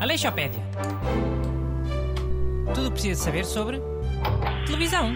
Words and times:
Aleixopédia. 0.00 0.62
Tudo 2.74 2.86
o 2.86 2.90
que 2.90 2.92
precisa 2.92 3.24
saber 3.24 3.44
sobre 3.44 3.80
televisão. 4.66 5.12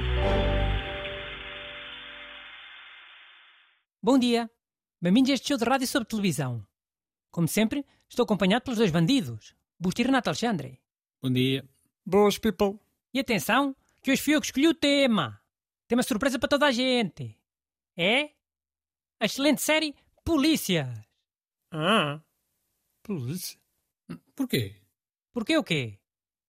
Bom 4.03 4.19
dia. 4.19 4.50
Bem-vindos 5.00 5.30
a 5.30 5.34
este 5.34 5.48
show 5.48 5.56
de 5.56 5.64
rádio 5.64 5.87
sobre 5.87 6.08
televisão. 6.08 6.66
Como 7.30 7.48
sempre, 7.48 7.87
estou 8.08 8.24
acompanhado 8.24 8.64
pelos 8.64 8.78
dois 8.78 8.90
bandidos, 8.90 9.54
Busto 9.78 10.02
e 10.02 10.04
Renato 10.04 10.28
Alexandre. 10.28 10.80
Bom 11.22 11.32
dia. 11.32 11.66
Boas, 12.04 12.37
people. 12.37 12.78
E 13.14 13.21
atenção, 13.21 13.74
que 14.02 14.10
hoje 14.10 14.21
fui 14.21 14.34
eu 14.34 14.40
que 14.40 14.48
escolhi 14.48 14.68
o 14.68 14.74
tema. 14.74 15.40
Tem 15.88 15.96
uma 15.96 16.02
surpresa 16.02 16.38
para 16.38 16.48
toda 16.48 16.66
a 16.66 16.73
gente. 16.73 17.39
É 17.96 18.30
a 19.20 19.26
excelente 19.26 19.60
série 19.60 19.94
Polícias. 20.24 20.88
Ah, 21.72 22.20
polícia. 23.02 23.58
Porquê? 24.34 24.80
Porquê 25.32 25.56
o 25.56 25.64
quê? 25.64 25.98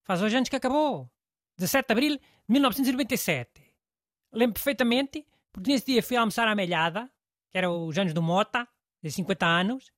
Faz 0.04 0.22
hoje 0.22 0.38
anos 0.38 0.50
que 0.50 0.56
acabou. 0.56 1.12
17 1.58 1.88
de 1.88 1.92
abril 1.92 2.18
de 2.18 2.24
1997. 2.48 3.62
Lembro 4.34 4.54
perfeitamente, 4.56 5.28
porque 5.52 5.72
nesse 5.72 5.86
dia 5.86 6.04
fui 6.04 6.18
almoçar 6.18 6.48
à 6.48 6.56
Melhada, 6.56 7.12
que 7.50 7.58
era 7.58 7.70
os 7.70 7.98
anos 7.98 8.14
do 8.14 8.22
Mota, 8.22 8.68
de 9.02 9.12
50 9.12 9.46
anos, 9.46 9.92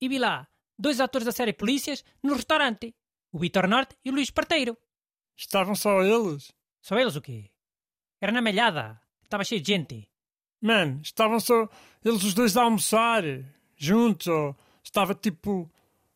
e 0.00 0.08
vi 0.08 0.18
lá 0.18 0.48
dois 0.78 1.00
atores 1.00 1.26
da 1.26 1.32
série 1.32 1.52
Polícias 1.52 2.04
no 2.22 2.34
restaurante. 2.34 2.94
O 3.30 3.38
Vitor 3.38 3.66
Norte 3.66 3.96
e 4.04 4.10
o 4.10 4.12
Luís 4.12 4.30
Parteiro. 4.30 4.76
Estavam 5.36 5.74
só 5.74 6.02
eles? 6.02 6.52
Só 6.80 6.98
eles 6.98 7.16
o 7.16 7.22
quê? 7.22 7.50
Era 8.20 8.32
na 8.32 8.42
Melhada. 8.42 9.00
Estava 9.22 9.44
cheio 9.44 9.60
de 9.60 9.72
gente. 9.72 10.11
Man, 10.62 11.00
estavam 11.02 11.40
só 11.40 11.68
eles 12.04 12.22
os 12.22 12.34
dois 12.34 12.56
a 12.56 12.62
almoçar, 12.62 13.24
juntos, 13.76 14.28
ou 14.28 14.56
estava 14.82 15.12
tipo 15.12 15.68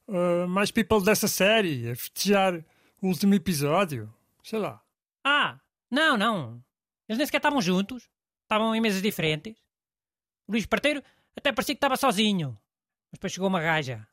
uh, 0.07 0.47
mais 0.48 0.70
people 0.70 1.05
dessa 1.05 1.27
série 1.27 1.91
a 1.91 1.97
festejar 1.97 2.65
o 3.03 3.09
último 3.09 3.35
episódio. 3.35 4.12
Sei 4.45 4.59
lá. 4.59 4.81
Ah, 5.25 5.59
não, 5.91 6.17
não. 6.17 6.65
Eles 7.09 7.19
nem 7.19 7.27
sequer 7.27 7.39
estavam 7.39 7.61
juntos. 7.61 8.09
Estavam 8.45 8.75
em 8.75 8.81
mesas 8.81 9.03
diferentes. 9.03 9.57
O 10.47 10.53
Luís 10.53 10.67
Parteiro 10.67 11.03
até 11.37 11.53
parecia 11.53 11.75
que 11.75 11.79
estava 11.79 11.97
sozinho. 11.97 12.51
Mas 13.11 13.19
depois 13.19 13.33
chegou 13.33 13.48
uma 13.48 13.61
gaja. 13.61 14.07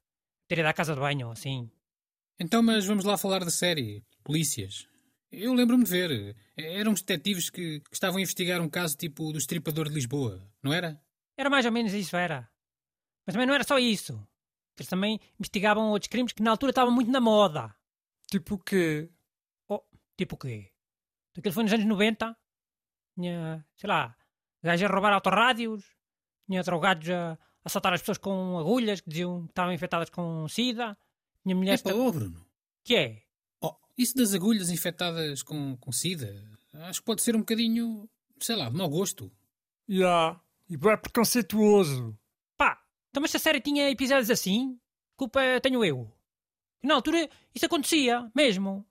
Ter 0.47 0.57
ido 0.57 0.67
à 0.67 0.73
casa 0.73 0.95
de 0.95 0.99
banho, 0.99 1.29
assim. 1.29 1.69
Então, 2.39 2.63
mas 2.63 2.85
vamos 2.85 3.05
lá 3.05 3.15
falar 3.15 3.45
da 3.45 3.51
série. 3.51 4.03
Polícias. 4.23 4.87
Eu 5.35 5.53
lembro-me 5.53 5.83
de 5.83 5.89
ver. 5.89 6.35
Eram 6.55 6.93
detetives 6.93 7.49
que, 7.49 7.79
que 7.79 7.93
estavam 7.93 8.17
a 8.17 8.21
investigar 8.21 8.61
um 8.61 8.69
caso 8.69 8.95
tipo 8.95 9.31
do 9.31 9.39
estripador 9.39 9.89
de 9.89 9.95
Lisboa, 9.95 10.47
não 10.61 10.71
era? 10.71 11.01
Era 11.35 11.49
mais 11.49 11.65
ou 11.65 11.71
menos 11.71 11.91
isso, 11.91 12.15
era. 12.15 12.47
Mas 13.25 13.33
também 13.33 13.47
não 13.47 13.55
era 13.55 13.63
só 13.63 13.79
isso. 13.79 14.13
Eles 14.77 14.87
também 14.87 15.19
investigavam 15.39 15.89
outros 15.89 16.07
crimes 16.07 16.33
que 16.33 16.43
na 16.43 16.51
altura 16.51 16.69
estavam 16.69 16.93
muito 16.93 17.09
na 17.09 17.19
moda. 17.19 17.75
Tipo 18.29 18.59
que. 18.59 19.09
Oh, 19.67 19.81
tipo 20.15 20.35
o 20.35 20.37
quê? 20.37 20.71
Aquilo 21.35 21.53
foi 21.53 21.63
nos 21.63 21.73
anos 21.73 21.85
90. 21.85 22.37
Tinha, 23.15 23.65
sei 23.75 23.87
lá, 23.87 24.15
gajos 24.61 24.87
a 24.87 24.93
roubar 24.93 25.13
autorrádios. 25.13 25.83
Tinha 26.47 26.61
drogados 26.61 27.09
a 27.09 27.39
assaltar 27.63 27.93
as 27.93 28.01
pessoas 28.01 28.19
com 28.19 28.59
agulhas 28.59 29.01
que 29.01 29.09
diziam 29.09 29.45
que 29.45 29.51
estavam 29.51 29.73
infectadas 29.73 30.09
com 30.11 30.47
sida. 30.47 30.95
Tinha 31.41 31.53
É 31.53 31.55
mulheres... 31.55 31.81
para 31.81 31.95
oh, 31.95 32.11
Bruno. 32.11 32.45
Que 32.83 32.95
é? 32.95 33.22
Isso 33.97 34.15
das 34.15 34.33
agulhas 34.33 34.69
infectadas 34.69 35.43
com, 35.43 35.77
com 35.77 35.91
sida, 35.91 36.43
acho 36.73 36.99
que 36.99 37.05
pode 37.05 37.21
ser 37.21 37.35
um 37.35 37.39
bocadinho, 37.39 38.09
sei 38.39 38.55
lá, 38.55 38.69
de 38.69 38.75
mau 38.75 38.89
gosto. 38.89 39.31
Ya. 39.87 39.97
Yeah. 39.97 40.41
E 40.69 40.75
é 40.75 40.97
preconceituoso. 40.97 42.17
Pá, 42.57 42.81
então 43.09 43.21
mas 43.21 43.31
se 43.31 43.37
a 43.37 43.39
série 43.39 43.61
tinha 43.61 43.89
episódios 43.89 44.29
assim, 44.29 44.79
culpa 45.15 45.41
tenho 45.61 45.83
eu. 45.83 46.11
Na 46.81 46.95
altura 46.95 47.29
isso 47.53 47.65
acontecia, 47.65 48.29
mesmo. 48.33 48.85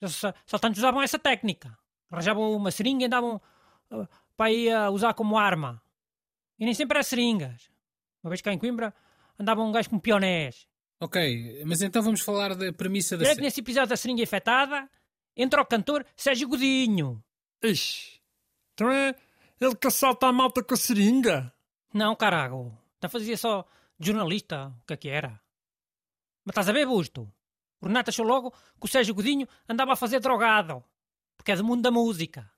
Os 0.00 0.24
assaltantes 0.24 0.78
usavam 0.78 1.02
essa 1.02 1.18
técnica. 1.18 1.76
Arranjavam 2.10 2.52
uma 2.56 2.70
seringa 2.70 3.04
e 3.04 3.06
andavam 3.06 3.40
uh, 3.90 4.08
para 4.36 4.50
ir 4.50 4.72
a 4.72 4.90
usar 4.90 5.14
como 5.14 5.38
arma. 5.38 5.80
E 6.58 6.64
nem 6.64 6.74
sempre 6.74 6.96
era 6.96 7.04
seringas. 7.04 7.70
Uma 8.22 8.30
vez 8.30 8.40
cá 8.40 8.52
em 8.52 8.58
Coimbra 8.58 8.94
andava 9.38 9.62
um 9.62 9.70
gajo 9.70 9.88
com 9.90 9.98
pionés. 9.98 10.66
Ok, 11.00 11.64
mas 11.64 11.80
então 11.80 12.02
vamos 12.02 12.20
falar 12.20 12.54
da 12.54 12.70
premissa 12.74 13.16
da 13.16 13.24
série. 13.24 13.40
nesse 13.40 13.60
episódio 13.60 13.88
da 13.88 13.96
seringa 13.96 14.22
infectada, 14.22 14.86
entra 15.34 15.62
o 15.62 15.66
cantor 15.66 16.04
Sérgio 16.14 16.46
Godinho. 16.46 17.24
Ixi. 17.62 18.20
Então 18.74 18.90
é 18.92 19.14
ele 19.58 19.74
que 19.74 19.86
assalta 19.86 20.26
a 20.26 20.32
malta 20.32 20.62
com 20.62 20.74
a 20.74 20.76
seringa? 20.76 21.52
Não, 21.94 22.14
carago. 22.14 22.76
Já 23.02 23.08
fazia 23.08 23.36
só 23.38 23.66
de 23.98 24.08
jornalista, 24.08 24.74
o 24.82 24.86
que 24.86 24.92
é 24.92 24.96
que 24.98 25.08
era? 25.08 25.40
Mas 26.44 26.52
estás 26.52 26.68
a 26.68 26.72
ver, 26.72 26.86
Busto? 26.86 27.22
O 27.80 27.86
Renato 27.86 28.10
achou 28.10 28.26
logo 28.26 28.50
que 28.50 28.84
o 28.84 28.88
Sérgio 28.88 29.14
Godinho 29.14 29.48
andava 29.66 29.94
a 29.94 29.96
fazer 29.96 30.20
drogado. 30.20 30.84
Porque 31.34 31.52
é 31.52 31.56
do 31.56 31.64
mundo 31.64 31.80
da 31.80 31.90
música. 31.90 32.50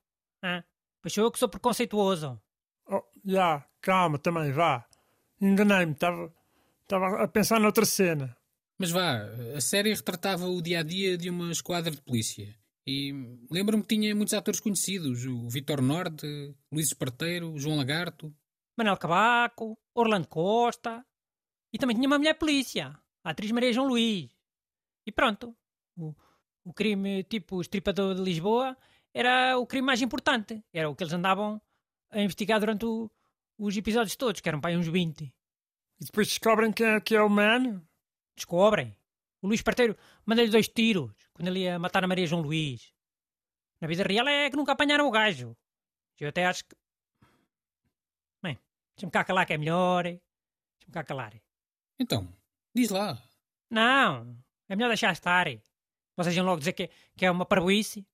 Ah, 0.43 0.65
pois 1.01 1.15
sou 1.15 1.23
eu 1.23 1.31
que 1.31 1.39
sou 1.39 1.49
preconceituoso. 1.49 2.41
Oh, 2.89 3.05
já, 3.25 3.33
yeah. 3.33 3.67
calma 3.81 4.19
também, 4.19 4.51
vá. 4.51 4.85
Enganei-me, 5.41 5.93
estava 5.93 6.33
estava 6.93 7.23
a 7.23 7.29
pensar 7.29 7.59
noutra 7.59 7.87
cena. 7.87 8.37
Mas 8.79 8.91
vá, 8.91 9.23
a 9.57 9.61
série 9.61 9.95
retratava 9.95 10.47
o 10.47 10.61
dia 10.61 10.81
a 10.81 10.83
dia 10.83 11.17
de 11.17 11.31
uma 11.31 11.51
esquadra 11.51 11.91
de 11.91 12.03
polícia. 12.03 12.55
E 12.87 13.13
lembro-me 13.51 13.83
que 13.83 13.95
tinha 13.95 14.15
muitos 14.15 14.35
atores 14.35 14.61
conhecidos: 14.61 15.25
o 15.25 15.49
Vitor 15.49 15.81
Norte, 15.81 16.27
Luís 16.71 16.89
Esparteiro, 16.89 17.57
João 17.57 17.77
Lagarto. 17.77 18.35
Manel 18.77 18.97
Cabaco, 18.97 19.79
Orlando 19.95 20.29
Costa. 20.29 21.05
E 21.73 21.79
também 21.79 21.97
tinha 21.97 22.07
uma 22.07 22.19
mulher 22.19 22.35
polícia, 22.35 22.99
a 23.25 23.31
atriz 23.31 23.51
Maria 23.51 23.73
João 23.73 23.89
Luís. 23.89 24.31
E 25.07 25.13
pronto. 25.13 25.57
O, 25.97 26.15
o 26.65 26.73
crime 26.75 27.25
tipo 27.25 27.61
estripador 27.61 28.15
de 28.15 28.23
Lisboa 28.23 28.77
era 29.15 29.57
o 29.59 29.67
crime 29.67 29.87
mais 29.87 30.03
importante. 30.03 30.63
Era 30.73 30.91
o 30.91 30.95
que 30.95 31.05
eles 31.05 31.15
andavam 31.15 31.61
a 32.11 32.21
investigar 32.21 32.61
durante 32.61 32.85
o, 32.85 33.11
os 33.59 33.77
episódios 33.77 34.17
todos, 34.17 34.41
que 34.41 34.49
eram 34.49 34.61
para 34.61 34.71
aí 34.71 34.77
uns 34.77 34.89
20. 34.89 35.33
E 36.03 36.05
depois 36.05 36.27
descobrem 36.27 36.73
quem 36.73 36.85
é 36.85 37.01
que 37.01 37.15
é 37.15 37.23
o 37.23 37.31
man? 37.31 37.81
Descobrem. 38.35 38.93
O 39.41 39.47
Luís 39.47 39.63
Parteiro 39.63 39.97
manda-lhe 40.27 40.51
dois 40.51 40.67
tiros 40.67 41.13
quando 41.33 41.47
ele 41.47 41.61
ia 41.61 41.79
matar 41.79 42.03
a 42.03 42.09
Maria 42.09 42.27
João 42.27 42.43
Luís. 42.43 42.93
Na 43.81 43.87
vida 43.87 44.03
real 44.03 44.27
é 44.27 44.51
que 44.51 44.57
nunca 44.57 44.73
apanharam 44.73 45.07
o 45.07 45.13
gajo. 45.13 45.57
Eu 46.19 46.29
até 46.29 46.45
acho 46.45 46.65
que. 46.65 46.75
Bem, 48.43 48.59
deixa-me 48.97 49.13
cá 49.13 49.23
calar 49.23 49.47
que 49.47 49.53
é 49.53 49.59
melhor. 49.59 50.03
Deixa-me 50.03 50.93
cá 50.93 51.05
calar. 51.05 51.41
Então, 52.01 52.29
diz 52.75 52.91
lá. 52.91 53.23
Não, 53.71 54.37
é 54.69 54.75
melhor 54.75 54.89
deixar 54.89 55.13
estar. 55.13 55.47
Vocês 56.17 56.37
iam 56.37 56.45
logo 56.45 56.59
dizer 56.59 56.73
que, 56.73 56.91
que 57.17 57.27
é 57.27 57.31
uma 57.31 57.47
parboice. 57.47 58.05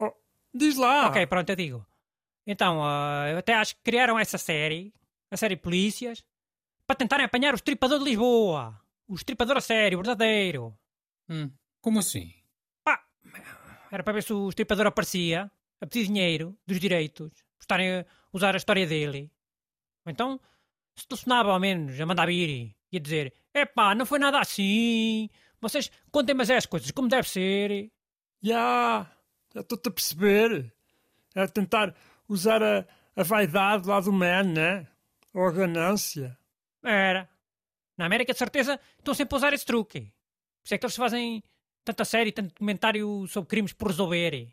Oh, 0.00 0.14
diz 0.54 0.78
lá. 0.78 1.08
Ok, 1.08 1.26
pronto, 1.26 1.50
eu 1.50 1.56
digo. 1.56 1.86
Então, 2.46 2.80
uh, 2.80 3.28
eu 3.30 3.36
até 3.36 3.52
acho 3.52 3.76
que 3.76 3.82
criaram 3.82 4.18
essa 4.18 4.38
série, 4.38 4.94
a 5.30 5.36
série 5.36 5.56
Polícias, 5.56 6.24
para 6.86 6.96
tentarem 6.96 7.26
apanhar 7.26 7.52
o 7.52 7.56
estripador 7.56 7.98
de 7.98 8.04
Lisboa. 8.04 8.80
O 9.06 9.14
estripador 9.14 9.56
a 9.56 9.60
sério, 9.60 9.98
verdadeiro. 9.98 10.76
Hum, 11.28 11.50
como 11.80 11.98
assim? 11.98 12.32
Pá, 12.82 13.04
era 13.90 14.02
para 14.02 14.12
ver 14.12 14.22
se 14.22 14.32
o 14.32 14.48
estripador 14.48 14.86
aparecia 14.86 15.50
a 15.80 15.86
pedir 15.86 16.06
dinheiro 16.06 16.56
dos 16.66 16.80
direitos, 16.80 17.30
por 17.30 17.62
estarem 17.62 18.00
a 18.00 18.06
usar 18.32 18.54
a 18.54 18.56
história 18.56 18.86
dele. 18.86 19.30
Ou 20.04 20.12
então, 20.12 20.40
se 20.96 21.06
telefonava 21.06 21.52
ao 21.52 21.60
menos 21.60 21.98
a 22.00 22.06
mandar 22.06 22.26
vir 22.26 22.74
e 22.90 22.96
a 22.96 23.00
dizer: 23.00 23.32
Epá, 23.52 23.94
não 23.94 24.06
foi 24.06 24.18
nada 24.18 24.38
assim. 24.38 25.28
Vocês 25.60 25.90
contem 26.10 26.34
mas 26.34 26.50
as 26.50 26.66
coisas 26.66 26.90
como 26.90 27.08
deve 27.08 27.28
ser. 27.28 27.90
Já, 28.42 29.10
já 29.54 29.60
estou-te 29.60 29.88
a 29.88 29.92
perceber. 29.92 30.72
É 31.34 31.46
tentar 31.48 31.94
usar 32.28 32.62
a, 32.62 32.86
a 33.16 33.22
vaidade 33.22 33.88
lá 33.88 34.00
do 34.00 34.12
man, 34.12 34.44
né? 34.44 34.86
Ou 35.32 35.46
a 35.46 35.50
ganância. 35.50 36.38
Era. 36.84 37.28
Na 37.96 38.06
América, 38.06 38.32
de 38.32 38.38
certeza, 38.38 38.78
estão 38.98 39.14
sempre 39.14 39.34
a 39.34 39.38
usar 39.38 39.52
esse 39.52 39.64
truque. 39.64 40.00
Por 40.00 40.66
isso 40.66 40.74
é 40.74 40.78
que 40.78 40.84
eles 40.84 40.96
fazem 40.96 41.42
tanta 41.84 42.04
série, 42.04 42.32
tanto 42.32 42.48
documentário 42.48 43.26
sobre 43.28 43.48
crimes 43.48 43.72
por 43.72 43.88
resolver. 43.88 44.52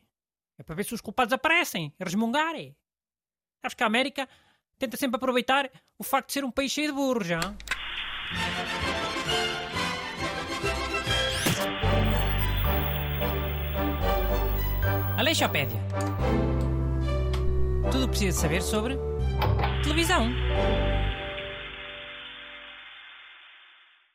É 0.57 0.63
para 0.63 0.75
ver 0.75 0.85
se 0.85 0.93
os 0.93 1.01
culpados 1.01 1.33
aparecem, 1.33 1.93
a 1.99 2.03
resmungar. 2.03 2.55
Acho 3.63 3.75
que 3.75 3.83
a 3.83 3.87
América 3.87 4.27
tenta 4.77 4.97
sempre 4.97 5.17
aproveitar 5.17 5.69
o 5.97 6.03
facto 6.03 6.27
de 6.27 6.33
ser 6.33 6.43
um 6.43 6.51
país 6.51 6.71
cheio 6.71 6.87
de 6.87 6.93
burros, 6.93 7.27
já. 7.27 7.39
Aleixopédia. 15.17 15.79
Tudo 17.91 18.05
o 18.05 18.07
que 18.07 18.11
precisa 18.11 18.41
saber 18.41 18.61
sobre 18.61 18.97
televisão. 19.83 20.29